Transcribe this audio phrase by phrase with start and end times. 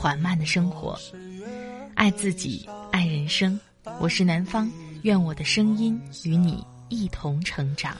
[0.00, 0.98] 缓慢的生活，
[1.94, 3.60] 爱自己，爱人生。
[4.00, 4.66] 我是南方，
[5.02, 7.94] 愿我的声音与你一同成长。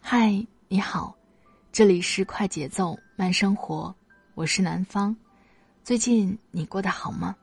[0.00, 1.12] 嗨，你好，
[1.72, 3.92] 这里是快节奏慢生活，
[4.36, 5.16] 我是南方。
[5.86, 7.36] 最近你过得好吗？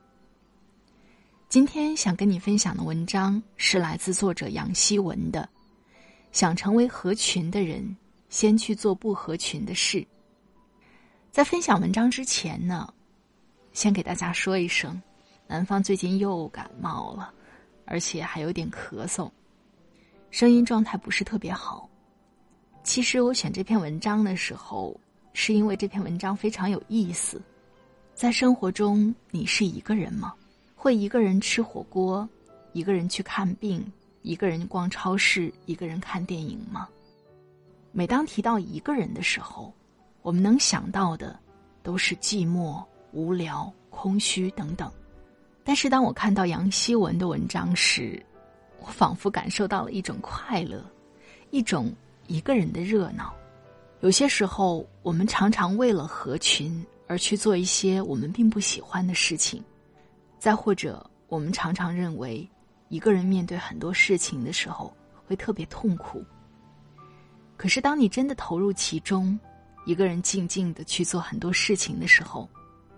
[1.48, 5.48] 今天想跟你分享的文章是来自作者杨希文的。
[6.30, 7.96] 想成为合群的人，
[8.28, 10.06] 先去做不合群的事。
[11.32, 12.92] 在分享文章之前呢，
[13.72, 15.00] 先给大家说一声，
[15.46, 17.32] 南方最近又感冒了，
[17.86, 19.30] 而且还有点咳嗽，
[20.30, 21.88] 声音状态不是特别好。
[22.82, 25.00] 其实我选这篇文章的时候，
[25.32, 27.40] 是因为这篇文章非常有意思。
[28.14, 30.32] 在生活中，你是一个人吗？
[30.76, 32.26] 会一个人吃火锅，
[32.72, 33.84] 一个人去看病，
[34.22, 36.88] 一个人逛超市，一个人看电影吗？
[37.90, 39.72] 每当提到一个人的时候，
[40.22, 41.36] 我们能想到的
[41.82, 44.88] 都是寂寞、无聊、空虚等等。
[45.64, 48.24] 但是当我看到杨希文的文章时，
[48.80, 50.84] 我仿佛感受到了一种快乐，
[51.50, 51.92] 一种。
[52.26, 53.34] 一个人的热闹，
[54.00, 59.60] 有些时候我们常常为了合群而去做一些我们并不喜欢的事情；
[60.38, 62.48] 再或者，我们常常认为
[62.88, 64.94] 一个人面对很多事情的时候
[65.26, 66.24] 会特别痛苦。
[67.56, 69.38] 可是，当你真的投入其中，
[69.86, 72.48] 一个人静静的去做很多事情的时候，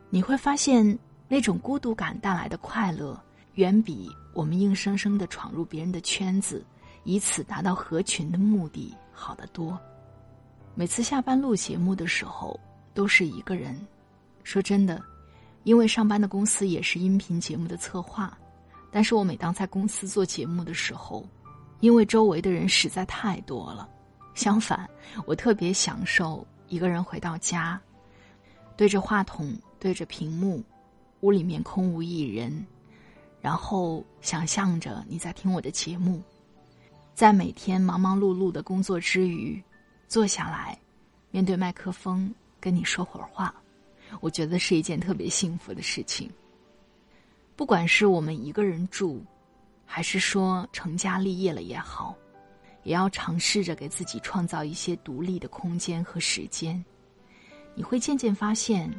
[0.09, 0.99] 你会发现
[1.29, 3.21] 那种孤独感带来的快乐，
[3.55, 6.65] 远比我们硬生生的闯入别人的圈子。
[7.05, 9.79] 以此达到合群的目的，好得多。
[10.75, 12.59] 每次下班录节目的时候，
[12.95, 13.79] 都是一个人。
[14.47, 15.03] 说真的，
[15.65, 18.39] 因为上班的公司也是音频节目的策划，
[18.93, 21.29] 但是我每当在公司做节目的时候，
[21.81, 23.89] 因为周围的人实在太多了。
[24.37, 24.89] 相反，
[25.27, 27.81] 我特别享受一个人回到家，
[28.77, 30.63] 对着话筒，对着屏幕，
[31.23, 32.65] 屋里面空无一人，
[33.41, 36.23] 然后想象着你在听我的节目。
[37.15, 39.61] 在每天忙忙碌碌的工作之余，
[40.07, 40.79] 坐下来，
[41.33, 43.53] 面对麦克风跟你说会儿话，
[44.21, 46.31] 我觉得是一件特别幸福的事情。
[47.55, 49.25] 不管是我们一个人住，
[49.85, 52.15] 还是说成家立业了也好，
[52.83, 56.85] 也要尝试着给自己创造一些独立的空间和时间。
[57.75, 58.93] 你会渐渐发现，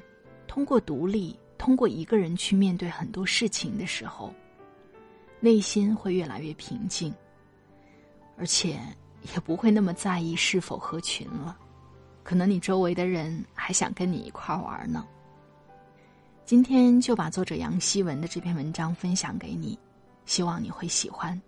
[0.48, 4.34] 通过独立，通过一个人去面对很多事情的时候，
[5.40, 7.14] 内心会越来越平静。
[8.38, 8.80] 而且
[9.34, 11.58] 也不会那么在意是否合群了，
[12.28, 15.08] 可能你周围的人还想跟你一块玩呢。
[16.44, 19.80] 今天就把作者杨希文的这篇文章分享给你，
[20.26, 21.42] 希望你会喜欢。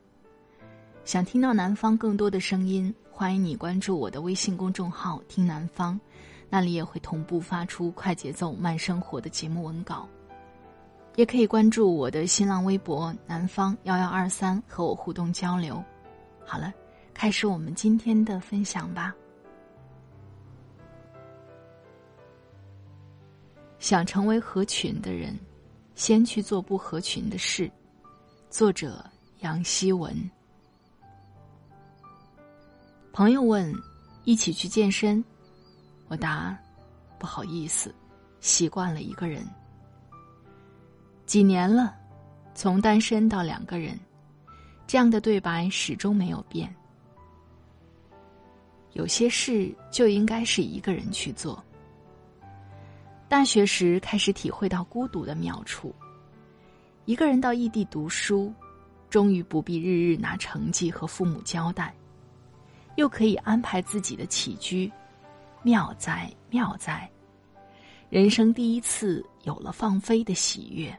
[1.03, 5.99] 想听到南方更多的声音，欢迎你关注我的微信公众号“听南方”，
[6.49, 10.07] 那里也会同步发出快节奏慢生活的节目文稿。
[11.17, 15.83] 也可以关注我的新浪微博“南方幺幺二三”和我互动交流。
[16.45, 16.73] 好了，
[17.13, 19.13] 开始我们今天的分享吧。
[23.79, 25.37] 想成为合群的人，
[25.95, 27.71] 先去做不合群的事。
[28.49, 29.03] 作者
[29.39, 30.13] 杨希文。
[33.13, 33.73] 朋友问
[34.25, 35.23] ：“一起去健身？”
[36.09, 36.57] 我答
[37.17, 37.93] ：“不好意思，
[38.41, 39.47] 习惯了一个人。
[41.25, 41.95] 几年了，
[42.53, 43.97] 从单身到两个人。”
[44.87, 46.75] 这样的对白始终没有变。
[48.93, 51.63] 有些事就应该是一个人去做。
[53.29, 55.93] 大学时开始体会到孤独的妙处，
[57.05, 58.51] 一个人到异地读书，
[59.07, 61.93] 终于不必日日拿成绩和父母交代，
[62.95, 64.91] 又可以安排自己的起居，
[65.61, 67.07] 妙哉妙哉！
[68.09, 70.91] 人生第一次有了放飞的喜悦。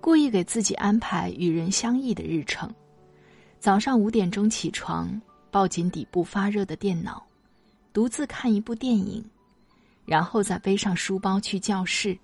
[0.00, 2.68] 故意给自己安排与人相异的日程，
[3.60, 5.08] 早上五点钟起床，
[5.48, 7.24] 抱紧底部发热的电脑，
[7.92, 9.24] 独自看一部电影，
[10.04, 12.16] 然后再背上书包去教室，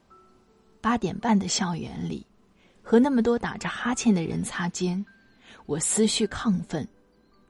[0.81, 2.27] 八点半的校园里，
[2.83, 5.05] 和那么多打着哈欠的人擦肩，
[5.67, 6.87] 我思绪亢奋，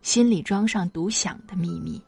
[0.03, 2.01] 心里装上独享的秘密。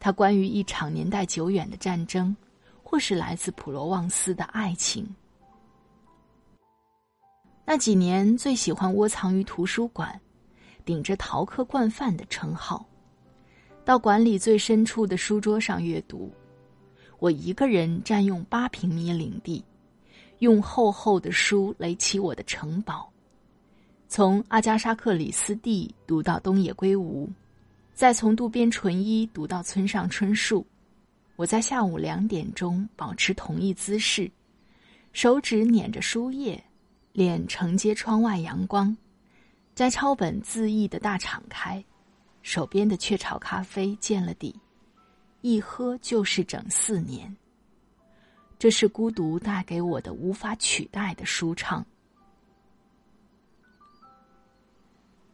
[0.00, 2.34] 它关于一场年代久远的战争，
[2.82, 5.06] 或是来自普罗旺斯的爱情。
[7.66, 10.18] 那几年最喜欢窝藏于图书馆，
[10.86, 12.87] 顶着逃课惯犯的称号，
[13.88, 16.30] 到馆里最深处的书桌上阅读。
[17.18, 19.64] 我一个人占用八平米领地，
[20.40, 23.10] 用厚厚的书垒起我的城堡，
[24.06, 27.30] 从阿加莎·克里斯蒂读到东野圭吾。
[27.94, 30.66] 再从渡边淳一读到村上春树，
[31.36, 34.30] 我在下午两点钟保持同一姿势，
[35.14, 36.62] 手指捻着书页，
[37.14, 38.94] 脸承接窗外阳光，
[39.74, 41.82] 摘抄本恣意的大敞开，
[42.48, 44.58] 手边的雀巢咖啡见了底，
[45.42, 47.36] 一喝就是整四年。
[48.58, 51.84] 这是孤独带给我的无法取代的舒畅。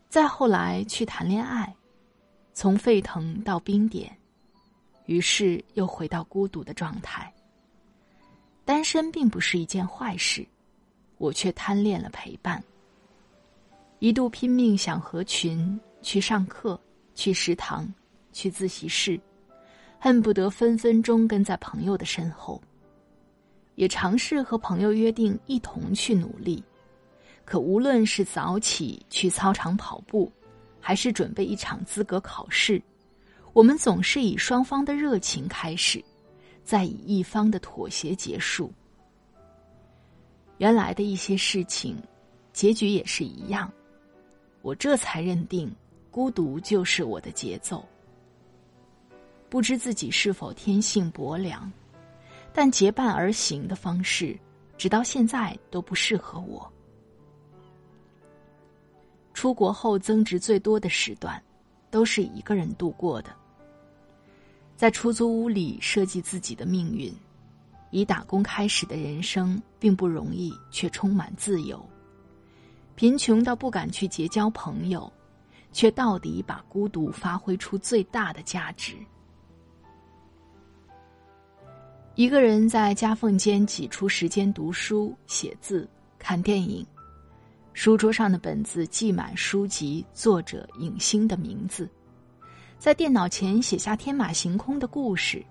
[0.08, 1.72] 再后来去谈恋爱。
[2.52, 4.12] 从沸腾到冰点，
[5.06, 7.32] 于是又回到孤独的状态。
[8.64, 10.44] 单身并不是一件坏事，
[11.19, 12.60] 我却贪恋了陪伴。
[14.00, 16.78] 一度拼命想合群，去上课，
[17.14, 17.87] 去食堂，
[18.32, 19.19] 去自习室，
[19.99, 22.61] 恨不得分分钟跟在朋友的身后。
[23.76, 26.62] 也尝试和朋友约定一同去努力，
[27.44, 30.31] 可无论是早起去操场跑步。
[30.87, 32.78] 还是准备一场资格考试，
[33.55, 36.05] 我们总是以双方的热情开始，
[36.62, 38.70] 再以一方的妥协结束。
[40.58, 41.96] 原来的一些事情，
[42.52, 43.72] 结局也是一样。
[44.60, 45.75] 我这才认定，
[46.14, 47.84] 孤独就是我的节奏。
[49.49, 51.69] 不知自己是否天性薄凉，
[52.52, 54.38] 但结伴而行的方式，
[54.78, 56.70] 直到现在都不适合我。
[59.32, 61.43] 出国后增值最多的时段，
[61.90, 63.31] 都是一个人度过的。
[64.76, 67.12] 在出租屋里设计自己的命运，
[67.90, 71.84] 以打工开始的人生并不容易，却充满自由。
[72.94, 75.12] 贫穷到不敢去结交朋友，
[75.75, 78.94] 却到底把孤独发挥出最大的价值。
[82.15, 85.87] 一个人在夹缝间挤出时间读书、写字、
[86.17, 86.87] 看电影。
[87.73, 91.91] 书桌上的本子记满书籍、作者、影星的名字，
[92.79, 95.44] 在电脑前写下天马行空的故事，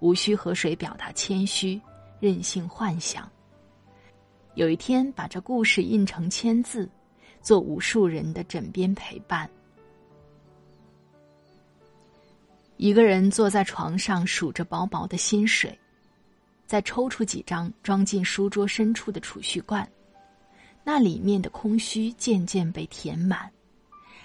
[0.00, 1.80] 无需和谁表达谦虚，
[2.18, 3.30] 任性幻想。
[4.56, 6.90] 有一天，把这故事印成签字，
[7.40, 9.48] 做无数人的枕边陪伴。
[12.82, 15.78] 一个人坐在床上数着薄薄的薪水，
[16.64, 19.86] 再抽出几张装进书桌深处的储蓄罐。
[20.82, 23.52] 那里面的空虚渐渐被填满，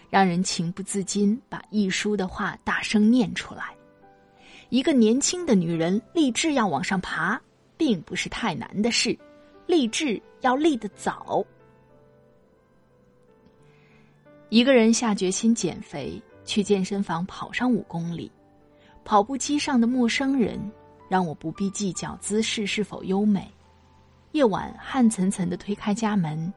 [0.09, 3.75] 让人情不自禁把一书的话大声念出来。
[4.69, 7.37] 一个年轻的女人立志要往上爬，
[7.75, 9.19] 并不是太难的事，
[9.67, 11.45] 立志要立得早。
[14.47, 18.31] 一个人下决心减肥，去健身房跑上五公里，
[19.05, 20.59] 跑步机上的陌生人
[21.07, 23.49] 让我不必计较姿势是否优美。
[24.31, 26.51] 夜晚，汗涔涔的推开家门，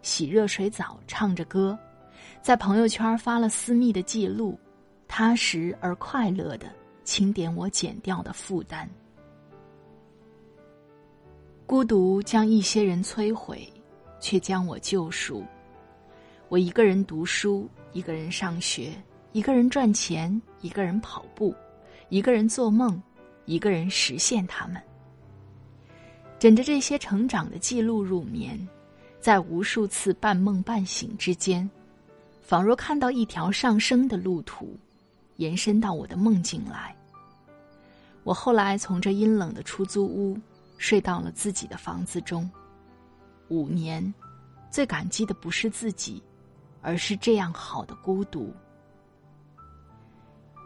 [0.00, 1.78] 洗热水澡，唱着歌，
[2.40, 4.58] 在朋友圈发了私密的记录，
[5.06, 6.72] 踏实而快乐的
[7.04, 8.88] 清点我减掉的负担。
[11.66, 13.70] 孤独将一些人摧毁，
[14.18, 15.44] 却将我救赎。
[16.48, 18.90] 我一个人读书，一个人上学，
[19.32, 21.54] 一个人赚钱，一个人跑步，
[22.10, 23.00] 一个人做梦，
[23.46, 24.82] 一个人实现他们。
[26.40, 28.68] 枕着这些成长的记录入眠，
[29.20, 31.68] 在无数次半梦半醒之间，
[32.42, 34.76] 仿若看到一条上升的路途，
[35.36, 36.94] 延伸到我的梦境来。
[38.24, 40.36] 我后来从这阴冷的出租屋
[40.78, 42.50] 睡到了自己的房子中，
[43.46, 44.12] 五年，
[44.68, 46.20] 最感激的不是自己，
[46.82, 48.52] 而是这样好的孤独。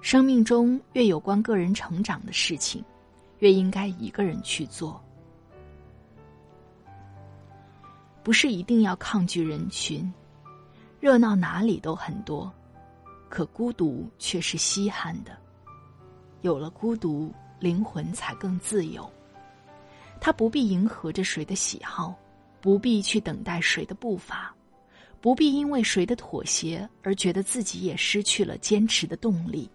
[0.04, 2.84] 生命中越有关个人成长的事情，
[3.38, 5.02] 越应该一个人去做。
[8.22, 10.12] 不是一定要抗拒人群，
[11.00, 12.52] 热闹哪里都很多，
[13.30, 15.34] 可孤独却是稀罕的。
[16.42, 19.10] 有了孤独，灵魂才更自由。
[20.20, 22.14] 他不必迎合着谁的喜好，
[22.60, 24.54] 不必去等待谁的步伐，
[25.22, 29.66] 不必因为谁的妥协而觉得自己也失去了坚持的动力。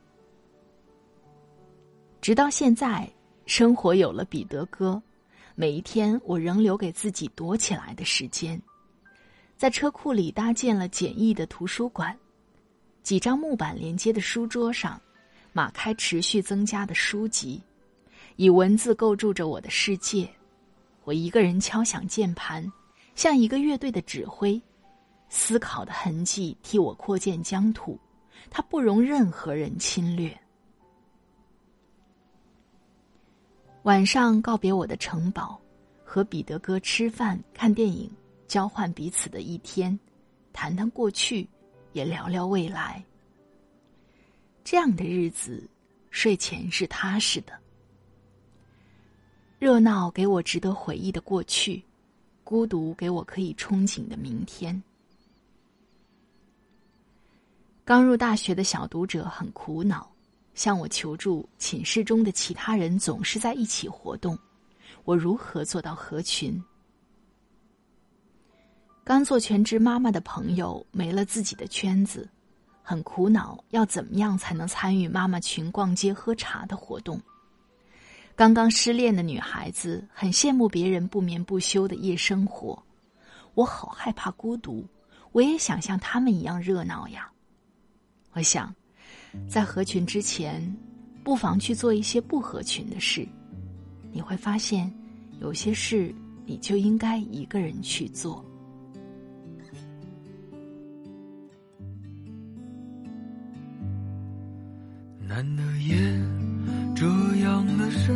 [2.22, 3.10] 直到现在，
[3.46, 5.02] 生活有了彼得哥。
[5.56, 8.62] 每一天，我仍留给自己躲起来的时间，
[9.58, 12.18] 在车库里搭建了简易的图书馆，
[13.04, 15.00] 几张木板连接的书桌上，
[15.54, 17.62] 码开持续增加的书籍，
[18.36, 20.30] 以文字构筑着我的世界。
[21.06, 22.70] 我一个人敲响键盘，
[23.16, 24.62] 像一个乐队的指挥，
[25.30, 27.98] 思考的痕迹替我扩建疆土，
[28.50, 30.38] 它不容任何人侵略。
[33.84, 35.60] 晚上告别我的城堡，
[36.04, 38.12] 和彼得哥吃饭、看电影，
[38.46, 39.98] 交换彼此的一天，
[40.52, 41.48] 谈谈过去，
[41.94, 43.04] 也聊聊未来。
[44.66, 45.68] 这样的日子，
[46.12, 47.54] 睡前是踏实的。
[49.60, 51.82] 热闹给我值得回忆的过去，
[52.44, 54.84] 孤独给我可以憧憬的明天。
[57.86, 60.12] 刚入大学的小读者很苦恼。
[60.60, 64.38] 向我求助，寝室中的其他人总是在一起活动，
[65.06, 66.62] 我如何做到合群？
[69.06, 72.28] 刚做全职妈妈的朋友没了自己的圈子，
[72.84, 77.18] 很苦恼，要怎么样才能参与妈妈群逛街喝茶的活动？
[78.36, 82.78] 刚刚失恋的女孩子很羡慕别人不眠不休的夜生活，
[83.54, 84.86] 我好害怕孤独，
[85.32, 87.32] 我也想像他们一样热闹呀。
[88.34, 88.76] 我想。
[89.48, 90.62] 在合群之前，
[91.24, 93.28] 不妨去做一些不合群的事。
[94.12, 94.92] 你会发现，
[95.40, 96.14] 有些事
[96.46, 98.44] 你就应该一个人去做。
[105.28, 105.96] 难得夜
[106.96, 107.06] 这
[107.44, 108.16] 样的深，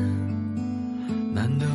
[1.34, 1.68] 难得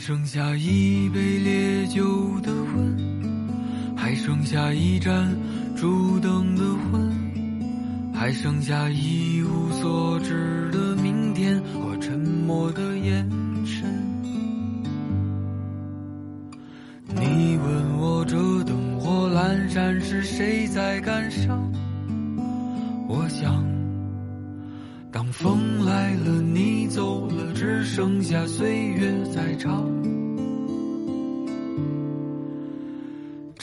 [0.00, 2.02] 剩下一杯烈酒
[2.40, 5.30] 的温，还剩下一盏
[5.76, 13.28] 烛灯的昏，还剩下一无所知的明天和沉默的眼
[13.66, 13.86] 神。
[17.14, 21.70] 你问我这灯火阑珊是谁在感伤？
[23.06, 23.62] 我想。
[25.12, 29.89] 当风来了，你走了，只剩下岁月在唱。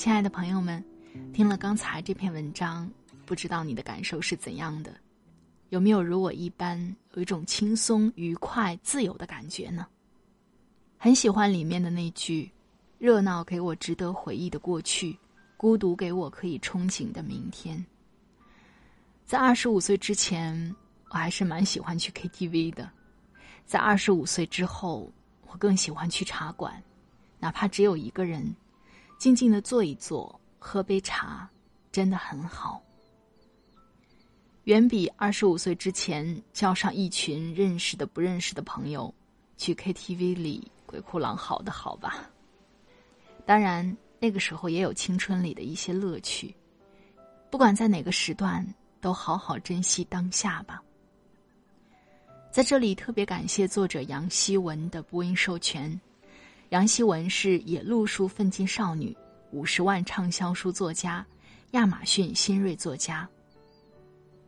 [0.00, 0.82] 亲爱的朋友们，
[1.30, 2.90] 听了刚才这篇文章，
[3.26, 4.90] 不知道你的感受是怎样的？
[5.68, 9.86] 有没有如我一般，有一种轻松、愉快、自由的感觉呢？
[10.96, 12.50] 很喜欢里面的那句
[12.96, 15.18] ：“热闹给我值得回忆的过去，
[15.58, 17.84] 孤独给我可以憧憬的明天。”
[19.26, 20.74] 在二十五岁之前，
[21.10, 22.88] 我还是蛮喜欢去 KTV 的；
[23.66, 25.12] 在二十五岁之后，
[25.48, 26.82] 我更喜欢去茶馆，
[27.38, 28.56] 哪怕只有一个人，
[29.20, 31.46] 静静的坐一坐，喝杯茶，
[31.92, 32.82] 真的很好。
[34.64, 39.14] 远比二十五岁之前叫上一群认识的、不认识的朋友
[39.58, 40.72] 去 KTV 里。
[40.86, 42.30] 鬼哭狼嚎的好吧，
[43.44, 46.56] 当然那个时候也有青春里的一些乐趣。
[47.50, 48.66] 不管在哪个时段，
[49.02, 50.82] 都好好珍惜当下吧。
[52.50, 56.00] 在这里特别感谢作者杨希文的播音授权。
[56.70, 59.16] 杨希文是野路书奋进少女，
[59.50, 61.26] 五十万畅销书作家，
[61.72, 63.28] 亚马逊新锐作家。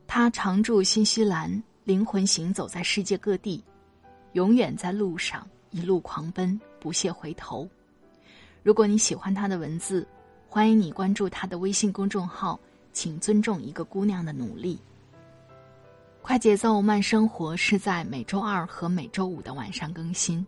[0.06, 3.64] 他常驻新西兰，灵魂行走在世界各地，
[4.34, 5.44] 永远在路上。
[5.70, 7.68] 一路狂奔，不懈回头。
[8.62, 10.06] 如果你喜欢他的文字，
[10.46, 12.58] 欢迎你关注他的微信公众号。
[12.92, 14.78] 请尊重一个姑娘的努力。
[16.20, 20.46] 快节奏慢生活是在每周二和每周五的晚上更新。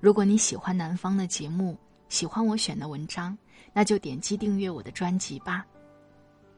[0.00, 1.76] 如果你喜欢南方的节目，
[2.08, 3.36] 喜欢我选的文章，
[3.72, 5.66] 那就点击订阅我的专辑吧。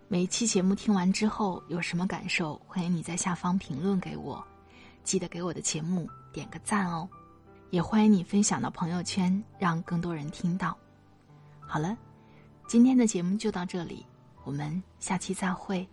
[0.09, 4.45] 每一期节目听完之后有什么感受，欢迎你在下方评论给我。
[5.05, 7.09] 记得给我的节目点个赞哦。
[7.71, 10.77] 也欢迎你分享到朋友圈，让更多人听到。
[11.61, 11.97] 好了，
[12.67, 14.05] 今天的节目就到这里，
[14.45, 15.89] 我们下期再会。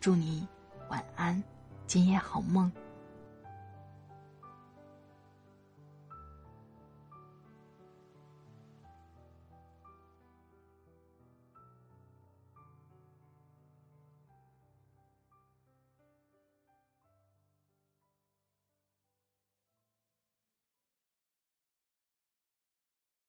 [0.00, 0.46] 祝你
[0.88, 1.42] 晚安，
[1.86, 2.72] 今夜好梦。